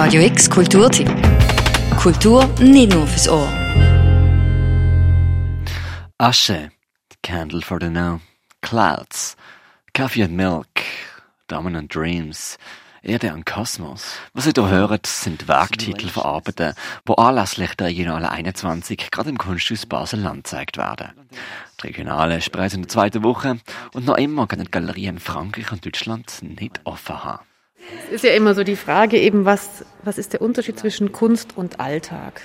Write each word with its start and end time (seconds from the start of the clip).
Radio 0.00 0.22
X 0.22 0.48
Kulturtipp. 0.48 1.08
Kultur 1.96 2.46
nicht 2.60 2.92
nur 2.92 3.04
fürs 3.04 3.28
Ohr. 3.28 3.48
Asche, 6.18 6.70
Candle 7.24 7.62
for 7.62 7.78
the 7.80 7.88
Now, 7.90 8.20
Clouds, 8.62 9.36
Coffee 9.94 10.22
and 10.22 10.36
Milk, 10.36 10.68
Dominant 11.48 11.92
Dreams, 11.92 12.58
Erde 13.02 13.34
und 13.34 13.44
Kosmos. 13.44 14.20
Was 14.34 14.46
ihr 14.46 14.52
hier 14.54 14.68
hört, 14.68 15.08
sind 15.08 15.48
Werktitel 15.48 16.08
von 16.08 16.22
Arbeiten, 16.22 16.74
die 17.08 17.18
anlässlich 17.18 17.74
der 17.74 17.88
Regionalen 17.88 18.26
21 18.26 19.10
gerade 19.10 19.30
im 19.30 19.36
Kunsthaus 19.36 19.84
Basel-Land 19.84 20.44
gezeigt 20.44 20.76
werden. 20.76 21.10
Die 21.82 21.88
Regionale 21.88 22.36
ist 22.36 22.52
bereits 22.52 22.74
in 22.74 22.82
der 22.82 22.88
zweiten 22.88 23.24
Woche 23.24 23.58
und 23.94 24.06
noch 24.06 24.16
immer 24.16 24.46
können 24.46 24.66
die 24.66 24.70
Galerien 24.70 25.16
in 25.16 25.20
Frankreich 25.20 25.72
und 25.72 25.84
Deutschland 25.84 26.40
nicht 26.40 26.80
offen 26.84 27.24
haben. 27.24 27.47
Es 28.06 28.14
ist 28.14 28.24
ja 28.24 28.32
immer 28.32 28.54
so 28.54 28.64
die 28.64 28.76
Frage 28.76 29.18
eben, 29.18 29.44
was, 29.44 29.84
was 30.02 30.18
ist 30.18 30.32
der 30.32 30.42
Unterschied 30.42 30.78
zwischen 30.78 31.12
Kunst 31.12 31.56
und 31.56 31.80
Alltag? 31.80 32.42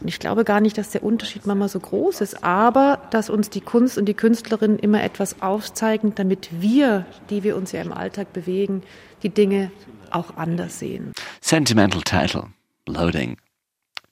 Und 0.00 0.08
ich 0.08 0.18
glaube 0.18 0.44
gar 0.44 0.60
nicht, 0.60 0.76
dass 0.76 0.90
der 0.90 1.02
Unterschied 1.02 1.46
manchmal 1.46 1.68
so 1.68 1.80
groß 1.80 2.20
ist, 2.20 2.44
aber 2.44 3.00
dass 3.10 3.30
uns 3.30 3.50
die 3.50 3.60
Kunst 3.60 3.96
und 3.96 4.06
die 4.06 4.14
Künstlerin 4.14 4.78
immer 4.78 5.02
etwas 5.02 5.40
aufzeigen, 5.40 6.14
damit 6.14 6.48
wir, 6.60 7.06
die 7.30 7.42
wir 7.42 7.56
uns 7.56 7.72
ja 7.72 7.80
im 7.80 7.92
Alltag 7.92 8.32
bewegen, 8.32 8.82
die 9.22 9.30
Dinge 9.30 9.70
auch 10.10 10.36
anders 10.36 10.78
sehen. 10.78 11.12
Sentimental 11.40 12.02
Title, 12.02 12.48
Loading. 12.86 13.38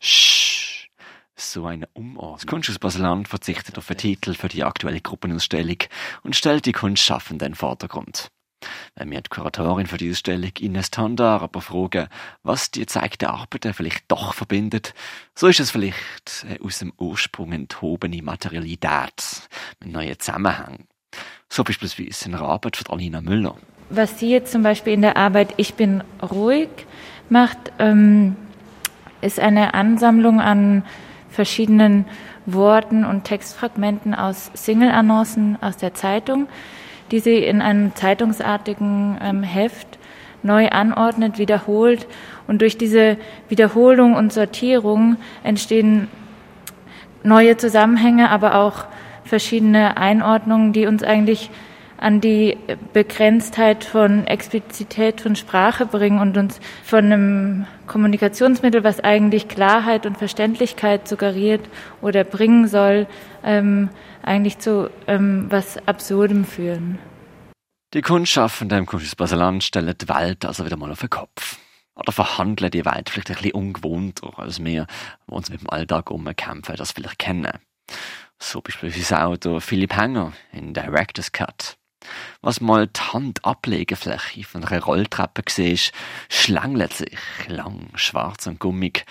Shh. 0.00 0.88
So 1.36 1.66
eine 1.66 1.88
Umart. 1.92 2.36
Das 2.36 2.46
Kunsthaus 2.46 2.78
Baseland 2.78 3.28
verzichtet 3.28 3.76
auf 3.76 3.86
den 3.86 3.96
Titel 3.96 4.34
für 4.34 4.48
die 4.48 4.64
aktuelle 4.64 5.00
Gruppenausstellung 5.00 5.78
und 6.22 6.34
stellt 6.34 6.64
die 6.64 6.72
Kunstschaffenden 6.72 7.46
in 7.46 7.52
den 7.52 7.56
Vordergrund. 7.56 8.28
Wenn 8.96 9.10
wir 9.10 9.20
die 9.20 9.28
Kuratorin 9.28 9.86
für 9.86 9.96
diese 9.96 10.16
Stellung 10.16 10.52
Ines 10.58 10.90
Tandar 10.90 11.42
aber 11.42 11.60
fragen, 11.60 12.08
was 12.42 12.70
die 12.70 12.80
gezeigten 12.80 13.26
Arbeiten 13.26 13.74
vielleicht 13.74 14.04
doch 14.08 14.34
verbindet, 14.34 14.94
so 15.34 15.46
ist 15.46 15.60
es 15.60 15.70
vielleicht 15.70 16.44
eine 16.48 16.60
aus 16.62 16.78
dem 16.78 16.92
Ursprung 16.98 17.52
enthobene 17.52 18.22
Materialität 18.22 19.48
mit 19.80 19.92
neuen 19.92 20.18
Zusammenhängen. 20.18 20.86
So 21.48 21.64
beispielsweise 21.64 22.28
in 22.28 22.34
einer 22.34 22.44
Arbeit 22.44 22.76
von 22.76 22.94
Alina 22.94 23.20
Müller. 23.20 23.56
Was 23.90 24.18
sie 24.18 24.30
jetzt 24.30 24.50
zum 24.50 24.62
Beispiel 24.62 24.94
in 24.94 25.02
der 25.02 25.16
Arbeit 25.16 25.54
Ich 25.56 25.74
bin 25.74 26.02
ruhig 26.22 26.68
macht, 27.28 27.72
ähm, 27.78 28.36
ist 29.20 29.38
eine 29.38 29.74
Ansammlung 29.74 30.40
an 30.40 30.84
verschiedenen 31.30 32.06
Worten 32.46 33.04
und 33.04 33.24
Textfragmenten 33.24 34.14
aus 34.14 34.50
Single-Annoncen 34.54 35.58
aus 35.62 35.76
der 35.76 35.94
Zeitung, 35.94 36.46
die 37.10 37.20
sie 37.20 37.38
in 37.38 37.62
einem 37.62 37.94
zeitungsartigen 37.94 39.18
ähm, 39.22 39.42
Heft 39.42 39.98
neu 40.42 40.68
anordnet, 40.68 41.38
wiederholt. 41.38 42.06
Und 42.46 42.60
durch 42.60 42.76
diese 42.76 43.16
Wiederholung 43.48 44.14
und 44.14 44.32
Sortierung 44.32 45.16
entstehen 45.42 46.08
neue 47.22 47.56
Zusammenhänge, 47.56 48.30
aber 48.30 48.56
auch 48.56 48.84
verschiedene 49.24 49.96
Einordnungen, 49.96 50.72
die 50.72 50.86
uns 50.86 51.02
eigentlich 51.02 51.50
an 51.96 52.20
die 52.20 52.58
Begrenztheit 52.92 53.84
von 53.84 54.26
Explizität 54.26 55.22
von 55.22 55.36
Sprache 55.36 55.86
bringen 55.86 56.20
und 56.20 56.36
uns 56.36 56.60
von 56.82 57.04
einem 57.04 57.66
Kommunikationsmittel, 57.86 58.84
was 58.84 59.00
eigentlich 59.02 59.48
Klarheit 59.48 60.04
und 60.04 60.18
Verständlichkeit 60.18 61.08
suggeriert 61.08 61.62
oder 62.02 62.24
bringen 62.24 62.68
soll, 62.68 63.06
ähm, 63.42 63.88
eigentlich 64.24 64.58
zu 64.58 64.90
ähm, 65.06 65.46
was 65.50 65.78
Absurdem 65.86 66.44
führen. 66.44 66.98
Die 67.92 68.02
Kunstschaffenden 68.02 68.78
im 68.78 68.86
Kunsthaus 68.86 69.14
Baseland 69.14 69.62
stellen 69.62 69.94
die 69.96 70.08
Welt 70.08 70.44
also 70.44 70.64
wieder 70.64 70.76
mal 70.76 70.90
auf 70.90 71.00
den 71.00 71.10
Kopf. 71.10 71.58
Oder 71.94 72.10
verhandeln 72.10 72.72
die 72.72 72.84
Welt 72.84 73.08
vielleicht 73.08 73.30
ein 73.30 73.36
bisschen 73.36 73.52
ungewohnter 73.52 74.36
als 74.36 74.62
wir, 74.64 74.86
die 75.28 75.32
uns 75.32 75.48
mit 75.48 75.60
dem 75.60 75.70
Alltag 75.70 76.10
umkämpfen, 76.10 76.74
das 76.74 76.90
vielleicht 76.90 77.20
kennen. 77.20 77.52
So 78.38 78.60
beispielsweise 78.60 79.24
auch 79.24 79.36
der 79.36 79.60
Philipp 79.60 79.96
Hänger 79.96 80.32
in 80.52 80.74
Director's 80.74 81.30
Cut. 81.30 81.76
Was 82.42 82.60
mal 82.60 82.88
die 82.88 83.00
Handablegefläche 83.00 84.44
von 84.44 84.64
einer 84.64 84.82
Rolltreppe 84.82 85.42
siehst, 85.48 85.92
schlängelt 86.28 86.92
sich 86.92 87.16
lang, 87.46 87.90
schwarz 87.94 88.46
und 88.46 88.58
gummig 88.58 89.06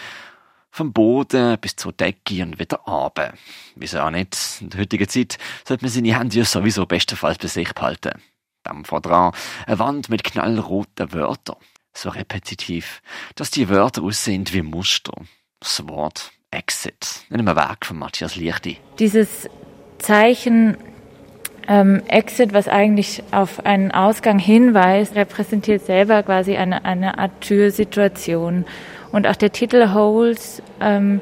vom 0.73 0.91
Boden 0.91 1.57
bis 1.61 1.75
zur 1.75 1.93
Decke 1.93 2.41
und 2.41 2.57
wieder 2.57 2.77
runter. 2.79 3.33
Wieso 3.75 3.99
auch 3.99 4.09
nicht? 4.09 4.35
In 4.59 4.71
der 4.71 4.81
heutigen 4.81 5.07
Zeit 5.07 5.37
sollte 5.63 5.85
man 5.85 5.91
seine 5.91 6.17
Hände 6.17 6.35
ja 6.35 6.45
sowieso 6.45 6.87
bestenfalls 6.87 7.37
bei 7.37 7.47
sich 7.47 7.71
behalten. 7.73 8.19
Dann 8.63 8.83
vor 8.83 8.99
dran 8.99 9.33
eine 9.67 9.77
Wand 9.77 10.09
mit 10.09 10.23
knallroten 10.23 11.13
Wörtern. 11.13 11.57
So 11.93 12.09
repetitiv, 12.09 13.03
dass 13.35 13.51
die 13.51 13.69
Wörter 13.69 14.01
aussehen 14.01 14.45
wie 14.51 14.63
Muster. 14.63 15.13
Das 15.59 15.87
Wort 15.87 16.31
Exit, 16.49 17.23
in 17.29 17.39
einem 17.39 17.55
Werk 17.55 17.85
von 17.85 17.99
Matthias 17.99 18.35
Lichti. 18.35 18.79
Dieses 18.97 19.47
Zeichen 19.99 20.75
ähm, 21.67 22.01
Exit, 22.07 22.51
was 22.51 22.67
eigentlich 22.67 23.23
auf 23.29 23.63
einen 23.63 23.91
Ausgang 23.91 24.39
hinweist, 24.39 25.15
repräsentiert 25.15 25.85
selber 25.85 26.23
quasi 26.23 26.57
eine, 26.57 26.83
eine 26.83 27.19
Art 27.19 27.41
Türsituation. 27.41 28.65
Und 29.13 29.27
auch 29.27 29.35
der 29.35 29.51
Titel 29.51 29.93
Holes 29.93 30.61
ähm, 30.81 31.21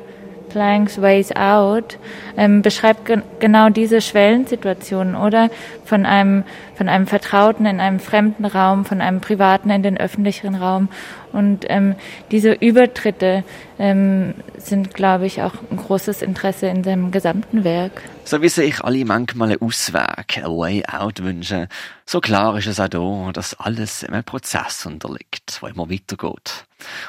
Planks 0.49 1.01
Ways 1.01 1.31
Out 1.35 1.97
ähm, 2.37 2.61
beschreibt 2.61 3.05
ge 3.05 3.21
genau 3.39 3.69
diese 3.69 4.01
Schwellensituation, 4.01 5.15
oder? 5.15 5.49
Von 5.85 6.05
einem, 6.05 6.43
von 6.75 6.89
einem 6.89 7.05
Vertrauten 7.05 7.65
in 7.65 7.79
einem 7.79 7.99
fremden 7.99 8.45
Raum, 8.45 8.85
von 8.85 9.01
einem 9.01 9.21
Privaten 9.21 9.69
in 9.69 9.83
den 9.83 9.97
öffentlichen 9.97 10.55
Raum. 10.55 10.89
Und 11.31 11.65
ähm, 11.69 11.95
diese 12.31 12.53
Übertritte 12.53 13.43
ähm, 13.77 14.35
sind, 14.57 14.93
glaube 14.93 15.25
ich, 15.25 15.41
auch 15.41 15.53
ein 15.69 15.77
großes 15.77 16.21
Interesse 16.21 16.67
in 16.67 16.83
seinem 16.83 17.11
gesamten 17.11 17.63
Werk. 17.63 18.01
So 18.23 18.41
wie 18.41 18.49
sich 18.49 18.81
alle 18.81 19.03
manchmal 19.03 19.49
einen 19.51 19.61
Ausweg, 19.61 20.37
ein 20.37 20.45
Way 20.45 20.85
Out 20.85 21.21
wünschen, 21.21 21.67
so 22.05 22.21
klar 22.21 22.57
ist 22.57 22.67
es 22.67 22.79
auch 22.79 22.87
da, 22.87 23.31
dass 23.33 23.59
alles 23.59 24.05
einem 24.05 24.23
Prozess 24.23 24.85
unterliegt, 24.85 25.57
wo 25.59 25.67
immer 25.67 25.89
weitergeht. 25.89 26.65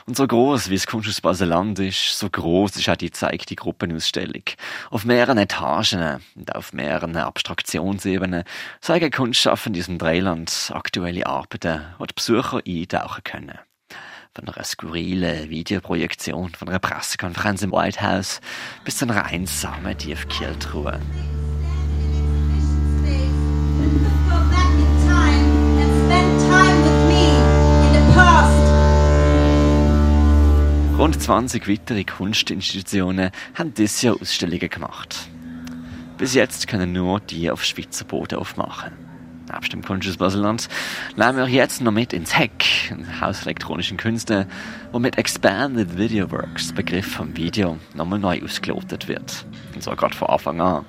Und 0.06 0.16
so 0.16 0.26
groß 0.26 0.68
wie 0.68 0.74
das 0.74 0.86
Kunsthaus 0.86 1.20
Baseland 1.20 1.78
ist, 1.78 2.18
so 2.18 2.28
groß 2.28 2.76
ist 2.76 2.88
auch 2.88 2.96
die 2.96 3.12
zeigte 3.12 3.54
Gruppenausstellung. 3.54 4.42
Auf 4.90 5.04
mehreren 5.04 5.38
Etagen 5.38 6.20
und 6.34 6.54
auf 6.54 6.72
mehreren 6.72 7.16
Abstraktionsebenen 7.16 8.44
zeigen 8.80 9.10
Kunstschaffende 9.10 9.78
in 9.78 9.80
diesem 9.84 9.98
Dreiland 9.98 10.72
aktuelle 10.74 11.26
Arbeiten, 11.26 11.82
die 12.00 12.06
die 12.06 12.14
Besucher 12.14 12.62
eintauchen 12.66 13.22
können 13.22 13.58
von 14.34 14.48
einer 14.48 14.64
skurrilen 14.64 15.50
Videoprojektion 15.50 16.50
von 16.50 16.68
einer 16.68 16.78
Pressekonferenz 16.78 17.62
im 17.62 17.72
White 17.72 18.00
House 18.00 18.40
bis 18.82 18.96
zu 18.96 19.04
einer 19.04 19.24
einsamen 19.26 19.96
Tiefkühltruhe. 19.96 20.98
Rund 30.96 31.20
20 31.20 31.68
weitere 31.68 32.04
Kunstinstitutionen 32.04 33.32
haben 33.54 33.74
dieses 33.74 34.00
Jahr 34.00 34.16
Ausstellungen 34.18 34.70
gemacht. 34.70 35.28
Bis 36.16 36.32
jetzt 36.32 36.68
können 36.68 36.92
nur 36.92 37.20
die 37.20 37.50
auf 37.50 37.64
Schweizer 37.64 38.04
Boden 38.04 38.38
aufmachen 38.38 39.01
nebst 39.52 39.72
dem 39.72 39.82
Kunsthaus 39.82 40.16
Baseland, 40.16 40.68
nehmen 41.16 41.36
wir 41.36 41.48
jetzt 41.48 41.80
noch 41.80 41.92
mit 41.92 42.12
ins 42.12 42.36
Heck, 42.36 42.90
ein 42.90 43.20
Haus 43.20 43.42
elektronischen 43.42 43.96
Künsten, 43.96 44.46
wo 44.90 44.98
mit 44.98 45.18
Expanded 45.18 45.96
Video 45.96 46.30
Works 46.30 46.72
Begriff 46.72 47.06
vom 47.06 47.36
Video 47.36 47.78
nochmal 47.94 48.18
neu 48.18 48.42
ausgelotet 48.42 49.08
wird. 49.08 49.44
Und 49.74 49.82
zwar 49.82 49.96
gerade 49.96 50.16
von 50.16 50.28
Anfang 50.28 50.60
an. 50.60 50.84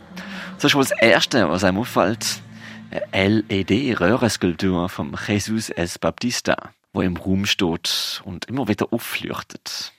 So 0.58 0.68
ist 0.68 0.76
wohl 0.76 0.84
das 0.84 0.92
Erste, 1.00 1.50
was 1.50 1.64
einem 1.64 1.80
auffällt, 1.80 2.42
eine 3.12 3.44
LED-Röhrenskulptur 3.50 4.88
vom 4.90 5.16
Jesus 5.28 5.70
S. 5.70 6.00
Baptista, 6.00 6.56
wo 6.94 7.02
im 7.02 7.18
Raum 7.18 7.46
steht 7.46 8.22
und 8.24 8.46
immer 8.46 8.68
wieder 8.68 8.88
aufleuchtet. 8.92 9.94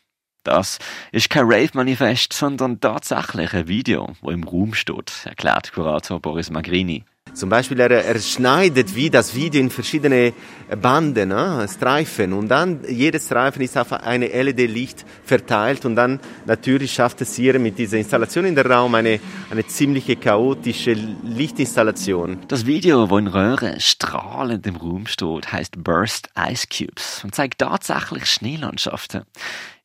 Das 0.44 0.78
ist 1.10 1.31
kein 1.31 1.46
Rave-Manifest, 1.46 2.34
sondern 2.34 2.78
tatsächlich 2.78 3.52
ein 3.55 3.67
Video, 3.67 4.14
wo 4.20 4.31
im 4.31 4.44
Raum 4.44 4.75
steht, 4.75 5.12
erklärt 5.25 5.72
Kurator 5.72 6.20
Boris 6.20 6.50
Magrini. 6.50 7.05
Zum 7.34 7.48
Beispiel, 7.48 7.81
er, 7.81 7.90
er 7.90 8.20
schneidet 8.20 8.94
wie 8.94 9.10
das 9.10 9.34
Video 9.34 9.60
in 9.60 9.69
verschiedene 9.69 10.32
Banden, 10.81 11.31
ne, 11.31 11.66
Streifen 11.69 12.32
und 12.32 12.48
dann 12.48 12.84
jedes 12.88 13.26
Streifen 13.26 13.60
ist 13.60 13.76
auf 13.76 13.92
eine 13.92 14.28
LED-Licht 14.28 15.04
verteilt 15.25 15.84
und 15.84 15.96
dann 15.96 16.20
natürlich 16.46 16.92
schafft 16.94 17.20
es 17.22 17.34
hier 17.34 17.58
mit 17.58 17.76
dieser 17.76 17.98
Installation 17.98 18.44
in 18.44 18.54
der 18.54 18.70
Raum 18.70 18.94
eine, 18.94 19.19
eine 19.50 19.66
ziemliche 19.66 20.14
chaotische 20.14 20.92
Lichtinstallation. 20.92 22.38
Das 22.46 22.66
Video, 22.66 23.10
wo 23.10 23.19
in 23.19 23.26
Röhre 23.26 23.81
strahlend 23.81 24.64
im 24.69 24.76
Raum 24.76 25.08
steht, 25.08 25.50
heißt 25.50 25.82
Burst 25.82 26.31
Ice 26.38 26.69
Cubes 26.69 27.25
und 27.25 27.34
zeigt 27.34 27.58
tatsächlich 27.58 28.26
Schneelandschaften. 28.26 29.22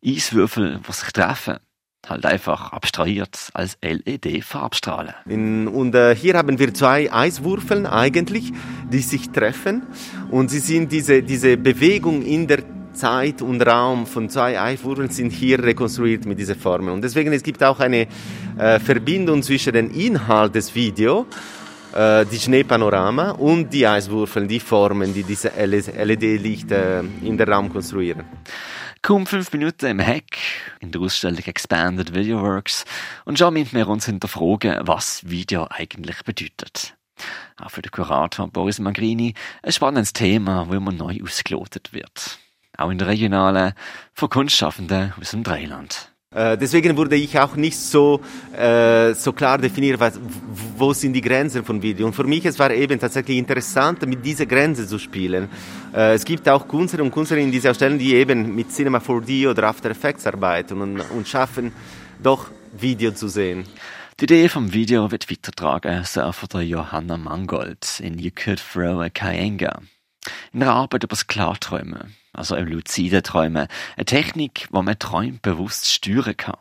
Eiswürfel, 0.06 0.80
die 0.88 0.92
sich 0.92 1.12
treffen 1.12 1.58
halt 2.08 2.26
einfach 2.26 2.72
abstrahiert 2.72 3.50
als 3.54 3.78
LED-Farbstrahlen. 3.82 5.68
Und 5.68 5.96
äh, 5.96 6.16
hier 6.16 6.36
haben 6.36 6.58
wir 6.60 6.74
zwei 6.74 7.12
Eiswürfeln 7.12 7.86
eigentlich, 7.86 8.52
die 8.92 9.00
sich 9.00 9.30
treffen 9.30 9.84
und 10.32 10.50
sie 10.50 10.60
sind 10.60 10.92
diese, 10.92 11.22
diese 11.24 11.58
Bewegung 11.58 12.22
in 12.22 12.48
der 12.48 12.64
Zeit 12.94 13.42
und 13.42 13.62
Raum 13.62 14.06
von 14.06 14.30
zwei 14.30 14.60
Eifurteln 14.60 15.10
sind 15.10 15.32
hier 15.32 15.64
rekonstruiert 15.64 16.26
mit 16.26 16.40
dieser 16.40 16.56
Formel. 16.56 16.94
Und 16.94 17.04
deswegen 17.04 17.32
es 17.32 17.44
gibt 17.44 17.64
auch 17.64 17.80
eine 17.80 18.08
äh, 18.58 18.80
Verbindung 18.80 19.42
zwischen 19.42 19.74
dem 19.74 19.92
Inhalt 19.92 20.56
des 20.56 20.74
Videos 20.76 21.26
äh, 21.94 22.26
die 22.26 22.40
Schneepanorama 22.40 23.32
und 23.32 23.72
die 23.72 23.88
Eiswürfel, 23.88 24.48
die 24.48 24.60
Formen, 24.60 25.14
die 25.14 25.24
diese 25.24 25.52
LED-Licht 25.58 26.72
äh, 26.72 27.00
in 27.00 27.38
den 27.38 27.50
Raum 27.50 27.72
konstruieren. 27.72 28.26
Kaum 29.02 29.26
fünf 29.26 29.54
Minuten 29.54 29.86
im 29.86 30.00
Heck 30.00 30.38
in 30.82 30.92
der 30.92 31.02
Ausstellung 31.02 31.40
Expanded 31.40 32.14
Video 32.14 32.42
Works 32.42 32.84
und 33.24 33.40
schon 33.40 33.54
müssen 33.54 33.78
wir 33.78 33.88
uns 33.88 34.06
hinterfragen, 34.06 34.78
was 34.82 35.28
Video 35.28 35.68
eigentlich 35.70 36.24
bedeutet. 36.24 36.98
Auch 37.58 37.72
für 37.72 37.82
den 37.82 37.92
Kurator 37.92 38.50
Boris 38.50 38.80
Magrini 38.80 39.36
ein 39.64 39.72
spannendes 39.72 40.12
Thema, 40.12 40.68
wo 40.68 40.74
immer 40.74 40.92
neu 40.92 41.18
ausgelotet 41.24 41.94
wird. 41.94 42.40
Auch 42.78 42.90
in 42.90 42.98
der 42.98 43.08
regionalen, 43.08 43.74
von 44.14 44.30
Kunstschaffenden 44.30 45.14
aus 45.20 45.32
dem 45.32 45.44
Dreiland. 45.44 46.12
Äh, 46.36 46.60
deswegen 46.60 46.96
wurde 46.96 47.16
ich 47.16 47.40
auch 47.40 47.56
nicht 47.56 47.76
so, 47.76 48.22
äh, 48.56 49.16
so 49.16 49.34
klar 49.34 49.58
definiert, 49.58 50.00
was, 50.00 50.20
wo 50.78 50.94
sind 50.94 51.14
die 51.14 51.22
Grenzen 51.22 51.66
von 51.66 51.82
Video. 51.82 52.06
Und 52.06 52.14
für 52.14 52.24
mich 52.24 52.46
es 52.46 52.60
war 52.60 52.70
eben 52.70 53.00
tatsächlich 53.00 53.38
interessant, 53.38 54.06
mit 54.06 54.24
dieser 54.24 54.46
Grenze 54.46 54.86
zu 54.86 55.00
spielen. 55.00 55.50
Äh, 55.92 56.14
es 56.14 56.24
gibt 56.24 56.48
auch 56.48 56.68
Künstler 56.68 57.02
und 57.04 57.12
Künstlerinnen 57.12 57.48
in 57.48 57.52
dieser 57.52 57.74
Stellen, 57.74 57.98
die 57.98 58.14
eben 58.14 58.54
mit 58.54 58.72
Cinema 58.72 59.00
4D 59.00 59.50
oder 59.50 59.64
After 59.64 59.90
Effects 59.90 60.28
arbeiten 60.28 60.80
und, 60.82 61.00
und 61.00 61.28
schaffen, 61.28 61.72
doch 62.22 62.52
Video 62.78 63.12
zu 63.12 63.28
sehen. 63.28 63.66
Die 64.20 64.26
Idee 64.26 64.50
vom 64.50 64.72
Video 64.72 65.10
wird 65.10 65.32
weitertragen, 65.32 66.04
so 66.04 66.32
von 66.32 66.50
der 66.50 66.62
Johanna 66.62 67.18
Mangold 67.18 68.02
in 68.02 68.20
You 68.20 68.30
Could 68.36 68.62
Throw 68.62 69.02
a 69.02 69.10
Kayenga. 69.10 69.82
In 70.54 70.62
einer 70.62 70.74
Arbeit 70.74 71.06
über 71.06 71.12
das 71.12 71.26
Klarträumen, 71.26 72.14
also 72.34 72.56
im 72.56 72.68
luziden 72.68 73.24
Träumen, 73.24 73.68
eine 73.96 74.06
Technik, 74.06 74.68
wo 74.72 74.82
man 74.82 75.00
Träume 75.00 75.40
bewusst 75.42 75.92
steuern 75.92 76.38
kann. 76.38 76.58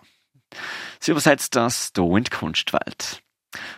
Sie 1.00 1.10
übersetzt 1.10 1.56
das 1.56 1.92
hier 1.94 2.16
in 2.16 2.24
die 2.24 2.30
Kunstwelt. 2.30 3.22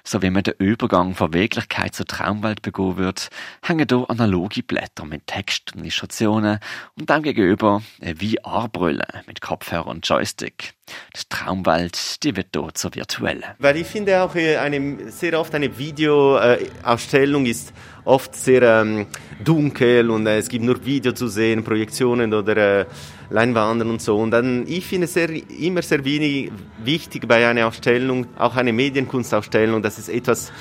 So 0.03 0.21
wie 0.23 0.31
man 0.31 0.43
den 0.43 0.55
Übergang 0.59 1.15
von 1.15 1.33
Wirklichkeit 1.33 1.95
zur 1.95 2.07
Traumwelt 2.07 2.63
begehen 2.63 2.97
wird, 2.97 3.31
hängen 3.63 3.87
hier 3.89 4.09
analoge 4.09 4.63
Blätter 4.63 5.05
mit 5.05 5.27
Text 5.27 5.75
und 5.75 5.83
Illustrationen 5.83 6.59
und 6.99 7.09
dem 7.09 7.23
gegenüber 7.23 7.83
eine 8.01 8.17
VR-Brille 8.17 9.07
mit 9.27 9.41
Kopfhörer 9.41 9.87
und 9.87 10.07
Joystick. 10.09 10.75
Die 11.17 11.23
Traumwelt, 11.29 12.23
die 12.23 12.37
wird 12.37 12.49
dort 12.53 12.79
zur 12.79 12.95
virtuellen. 12.95 13.45
Weil 13.59 13.77
ich 13.77 13.87
finde 13.87 14.23
auch, 14.23 14.35
äh, 14.35 14.57
eine, 14.57 15.11
sehr 15.11 15.39
oft 15.39 15.55
eine 15.55 15.77
Videoausstellung 15.77 17.47
ist 17.47 17.73
oft 18.05 18.35
sehr 18.35 18.63
ähm, 18.63 19.07
dunkel 19.43 20.11
und 20.11 20.27
äh, 20.27 20.39
es 20.39 20.49
gibt 20.49 20.65
nur 20.65 20.85
Video 20.85 21.13
zu 21.13 21.29
sehen, 21.29 21.65
Projektionen 21.65 22.33
oder 22.33 22.57
äh, 22.57 22.87
Leinwanden 23.31 23.91
und 23.91 24.03
so. 24.03 24.19
Und 24.19 24.31
dann, 24.33 24.67
ich 24.67 24.87
finde 24.87 25.05
es 25.05 25.15
sehr, 25.15 25.31
immer 25.31 25.83
sehr 25.83 26.05
wenig 26.05 26.51
wichtig 26.83 27.27
bei 27.29 27.47
einer 27.47 27.67
Ausstellung, 27.67 28.27
auch 28.39 28.57
eine 28.57 28.73
Medienkunstausstellung, 28.73 29.83
dass 29.83 29.99
es 29.99 30.09
etwas 30.09 30.53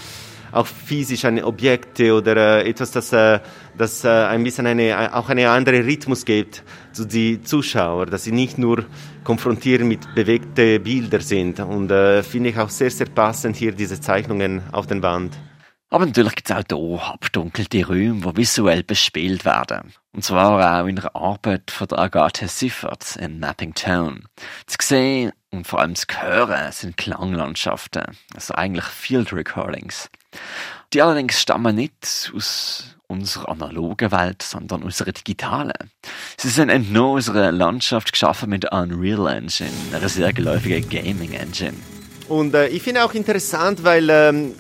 auch 0.52 0.68
physisch 0.68 1.26
an 1.26 1.42
Objekte 1.44 2.14
oder 2.14 2.64
äh, 2.64 2.70
etwas, 2.70 2.92
das, 2.92 3.14
äh, 3.14 3.40
das 3.78 4.04
äh, 4.04 4.10
ein 4.10 4.44
bisschen 4.44 4.68
eine, 4.68 5.14
auch 5.14 5.30
eine 5.30 5.50
andere 5.50 5.86
Rhythmus 5.86 6.26
gibt 6.26 6.64
zu 6.92 7.06
die 7.06 7.42
Zuschauer, 7.42 8.06
dass 8.06 8.24
sie 8.24 8.32
nicht 8.32 8.58
nur 8.58 8.86
konfrontiert 9.24 9.82
mit 9.82 10.14
bewegten 10.16 10.82
Bildern 10.84 11.22
sind. 11.22 11.60
Und 11.60 11.92
äh, 11.92 12.24
finde 12.24 12.50
ich 12.50 12.58
auch 12.58 12.70
sehr, 12.70 12.92
sehr 12.92 13.08
passend 13.08 13.56
hier 13.56 13.72
diese 13.72 14.00
Zeichnungen 14.00 14.62
auf 14.72 14.88
den 14.88 15.02
Wand. 15.04 15.38
Aber 15.92 16.06
natürlich 16.06 16.36
gibt 16.36 16.52
es 16.52 16.56
auch 16.56 16.64
hier 16.70 17.14
abdunkelte 17.14 17.88
Räume, 17.88 18.22
die 18.22 18.38
visuell 18.38 18.84
bespielt 18.84 19.44
werden. 19.44 19.92
Und 20.14 20.24
zwar 20.24 20.84
auch 20.84 20.88
in 20.88 20.98
der 20.98 21.16
Arbeit 21.16 21.72
von 21.72 21.88
der 21.88 21.98
Agathe 22.00 22.48
Siffert 22.48 23.16
in 23.16 23.40
Mapping 23.40 23.74
Tone. 23.74 24.22
Zu 24.68 24.78
sehen 24.82 25.32
und 25.50 25.66
vor 25.66 25.80
allem 25.80 25.96
zu 25.96 26.06
hören 26.10 26.72
sind 26.72 26.98
Klanglandschaften, 26.98 28.16
also 28.36 28.54
eigentlich 28.54 28.86
Field 28.86 29.34
Recordings. 29.34 30.12
Die 30.94 31.02
allerdings 31.02 31.40
stammen 31.40 31.76
nicht 31.76 32.32
aus 32.36 32.96
unserer 33.08 33.50
analogen 33.50 34.12
Welt, 34.12 34.42
sondern 34.42 34.84
unserer 34.84 35.12
digitalen. 35.12 35.92
Sie 36.38 36.50
sind 36.50 36.70
entnommen 36.70 37.16
unserer 37.16 37.52
Landschaft 37.52 38.12
geschaffen 38.12 38.50
mit 38.50 38.72
Unreal 38.72 39.28
Engine, 39.28 39.72
einer 39.94 40.10
sehr 40.10 40.32
geläufigen 40.34 40.88
Gaming 40.90 41.34
Engine. 41.34 41.74
Und 42.28 42.54
äh, 42.54 42.68
ich 42.68 42.84
finde 42.84 43.04
auch 43.04 43.14
interessant, 43.14 43.84
weil 43.84 44.10
ähm 44.10 44.56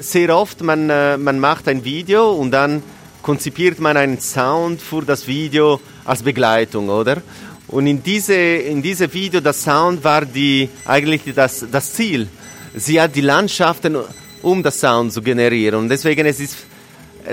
sehr 0.00 0.34
oft, 0.34 0.62
man, 0.62 0.90
äh, 0.90 1.16
man 1.16 1.38
macht 1.38 1.68
ein 1.68 1.84
Video 1.84 2.32
und 2.32 2.50
dann 2.50 2.82
konzipiert 3.22 3.78
man 3.78 3.96
einen 3.96 4.18
Sound 4.20 4.80
für 4.80 5.02
das 5.02 5.26
Video 5.26 5.80
als 6.04 6.22
Begleitung, 6.22 6.88
oder? 6.88 7.22
Und 7.68 7.86
in 7.86 8.02
diese, 8.02 8.34
in 8.34 8.82
diese 8.82 9.12
Video, 9.12 9.40
das 9.40 9.62
Sound 9.62 10.02
war 10.02 10.24
die, 10.24 10.68
eigentlich 10.86 11.22
das, 11.34 11.66
das 11.70 11.92
Ziel. 11.92 12.28
Sie 12.74 13.00
hat 13.00 13.14
die 13.14 13.20
Landschaften, 13.20 13.96
um 14.42 14.62
das 14.62 14.80
Sound 14.80 15.12
zu 15.12 15.22
generieren. 15.22 15.80
Und 15.80 15.88
deswegen 15.88 16.26
es 16.26 16.40
ist 16.40 16.56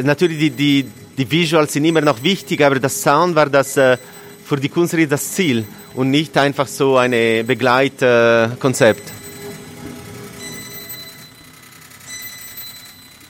natürlich 0.04 0.38
die, 0.38 0.50
die, 0.52 0.86
die 1.18 1.32
Visuals 1.32 1.74
sind 1.74 1.86
immer 1.86 2.02
noch 2.02 2.24
wichtig, 2.24 2.64
aber 2.64 2.80
das 2.80 3.02
Sound 3.02 3.36
war 3.36 3.50
das, 3.50 3.78
äh, 3.78 3.98
für 4.44 4.58
die 4.58 4.70
Künstlerin 4.70 5.10
das 5.10 5.32
Ziel 5.32 5.66
und 5.96 6.10
nicht 6.10 6.38
einfach 6.38 6.68
so 6.68 6.98
ein 6.98 7.12
Begleitkonzept. 7.12 9.14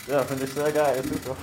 Ja, 0.07 0.23
finde 0.23 0.45
ich 0.45 0.51
sehr 0.51 0.71
geil. 0.71 1.03
Super. 1.03 1.35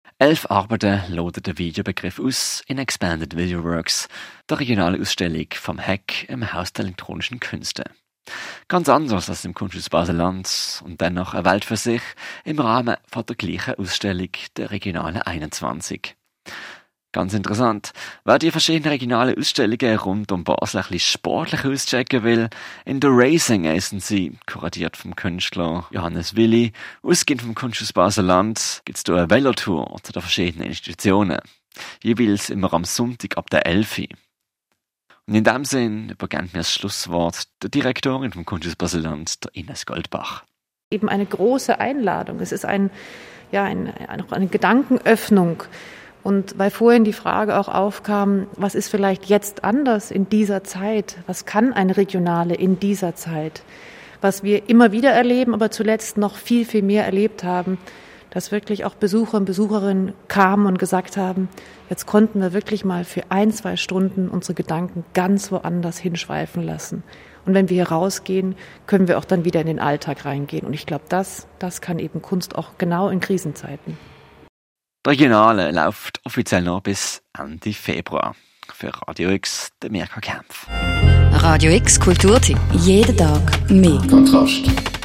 Elf 0.18 0.46
Arbeiten 0.48 1.02
lotet 1.08 1.46
der 1.46 1.58
Videobegriff 1.58 2.18
aus 2.18 2.62
in 2.66 2.78
Expanded 2.78 3.36
Video 3.36 3.62
Works, 3.62 4.08
der 4.48 4.60
regionalen 4.60 5.00
Ausstellung 5.00 5.46
vom 5.52 5.78
Hack 5.78 6.26
im 6.28 6.54
Haus 6.54 6.72
der 6.72 6.86
elektronischen 6.86 7.40
Künste. 7.40 7.84
Ganz 8.68 8.88
anders 8.88 9.28
als 9.28 9.44
im 9.44 9.54
Kunsthaus 9.54 9.88
Basel-Land 9.88 10.82
und 10.84 11.00
dennoch 11.00 11.34
eine 11.34 11.44
Welt 11.44 11.64
für 11.64 11.76
sich 11.76 12.02
im 12.44 12.58
Rahmen 12.58 12.96
von 13.06 13.24
der 13.26 13.36
gleichen 13.36 13.74
Ausstellung 13.74 14.30
der 14.56 14.70
Regionalen 14.70 15.22
21. 15.22 16.16
Ganz 17.16 17.32
interessant. 17.32 17.92
Wer 18.26 18.38
die 18.38 18.50
verschiedenen 18.50 18.90
regionalen 18.90 19.38
Ausstellungen 19.38 19.96
rund 19.96 20.32
um 20.32 20.44
Basel 20.44 20.80
ein 20.80 20.88
bisschen 20.90 21.12
sportlich 21.12 21.64
auschecken 21.64 22.24
will, 22.24 22.50
in 22.84 23.00
der 23.00 23.08
Racing 23.10 23.66
heißen 23.66 24.00
sie, 24.00 24.36
kuratiert 24.46 24.98
vom 24.98 25.16
Künstler 25.16 25.86
Johannes 25.90 26.36
Willi, 26.36 26.72
ausgehend 27.02 27.40
vom 27.40 27.54
Kunsthaus 27.54 27.94
Basel-Land, 27.94 28.82
gibt's 28.84 29.04
hier 29.06 29.14
eine 29.14 29.30
Velotour 29.30 29.96
zu 30.02 30.12
den 30.12 30.20
verschiedenen 30.20 30.68
Institutionen. 30.68 31.38
Jeweils 32.02 32.50
immer 32.50 32.72
am 32.74 32.84
Sonntag 32.84 33.38
ab 33.38 33.48
der 33.48 33.64
11. 33.64 34.08
Und 35.28 35.34
in 35.34 35.44
dem 35.44 35.64
Sinn 35.64 36.10
übergeben 36.10 36.48
wir 36.52 36.60
das 36.60 36.72
Schlusswort 36.72 37.48
der 37.62 37.70
Direktorin 37.70 38.32
vom 38.32 38.44
Kunsthaus 38.44 38.76
Basel-Land, 38.76 39.44
der 39.44 39.56
Ines 39.56 39.84
Goldbach. 39.84 40.44
Eben 40.90 41.08
eine 41.08 41.26
große 41.26 41.80
Einladung. 41.80 42.38
Es 42.38 42.52
ist 42.52 42.64
ein, 42.64 42.90
ja, 43.50 43.64
ein, 43.64 43.92
eine 44.30 44.46
Gedankenöffnung 44.46 45.64
und 46.26 46.58
weil 46.58 46.70
vorhin 46.70 47.04
die 47.04 47.12
Frage 47.12 47.56
auch 47.56 47.68
aufkam, 47.68 48.48
was 48.56 48.74
ist 48.74 48.88
vielleicht 48.88 49.26
jetzt 49.26 49.62
anders 49.62 50.10
in 50.10 50.28
dieser 50.28 50.64
Zeit? 50.64 51.18
Was 51.28 51.44
kann 51.44 51.72
eine 51.72 51.96
Regionale 51.96 52.56
in 52.56 52.80
dieser 52.80 53.14
Zeit? 53.14 53.62
Was 54.20 54.42
wir 54.42 54.68
immer 54.68 54.90
wieder 54.90 55.10
erleben, 55.10 55.54
aber 55.54 55.70
zuletzt 55.70 56.18
noch 56.18 56.36
viel, 56.36 56.64
viel 56.64 56.82
mehr 56.82 57.04
erlebt 57.04 57.44
haben, 57.44 57.78
dass 58.36 58.52
wirklich 58.52 58.84
auch 58.84 58.94
Besucher 58.94 59.38
und 59.38 59.46
Besucherinnen 59.46 60.12
kamen 60.28 60.66
und 60.66 60.78
gesagt 60.78 61.16
haben, 61.16 61.48
jetzt 61.88 62.04
konnten 62.04 62.42
wir 62.42 62.52
wirklich 62.52 62.84
mal 62.84 63.06
für 63.06 63.22
ein, 63.30 63.50
zwei 63.50 63.76
Stunden 63.76 64.28
unsere 64.28 64.52
Gedanken 64.52 65.06
ganz 65.14 65.50
woanders 65.50 65.96
hinschweifen 65.96 66.62
lassen. 66.62 67.02
Und 67.46 67.54
wenn 67.54 67.70
wir 67.70 67.76
hier 67.76 67.88
rausgehen, 67.88 68.54
können 68.86 69.08
wir 69.08 69.16
auch 69.16 69.24
dann 69.24 69.46
wieder 69.46 69.62
in 69.62 69.66
den 69.66 69.80
Alltag 69.80 70.26
reingehen. 70.26 70.66
Und 70.66 70.74
ich 70.74 70.84
glaube, 70.84 71.04
das, 71.08 71.46
das 71.58 71.80
kann 71.80 71.98
eben 71.98 72.20
Kunst 72.20 72.56
auch 72.56 72.72
genau 72.76 73.08
in 73.08 73.20
Krisenzeiten. 73.20 73.96
Der 75.06 75.12
Regionale 75.12 75.72
läuft 75.72 76.20
offiziell 76.26 76.60
noch 76.60 76.82
bis 76.82 77.22
Ende 77.38 77.72
Februar. 77.72 78.36
Für 78.70 78.90
Radio 79.08 79.30
X, 79.30 79.70
der 79.80 79.90
Mirka 79.90 80.20
Kempf. 80.20 80.66
Radio 81.32 81.72
X 81.72 81.98
Kulturtipp. 81.98 82.58
Jeden 82.72 83.16
Tag 83.16 83.70
mehr. 83.70 84.02
Kontrast. 84.10 84.95